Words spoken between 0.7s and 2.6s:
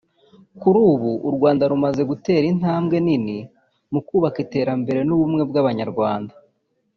ubu u Rwanda rumaze gutera